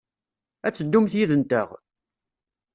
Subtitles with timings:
[0.67, 1.69] A teddumt yid-nteɣ?